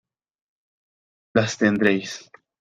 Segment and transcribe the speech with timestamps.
[1.35, 2.31] las tendréis.